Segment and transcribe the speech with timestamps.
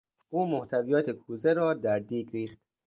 [0.33, 2.59] او محتویات کوزه را در دیگ ریخت.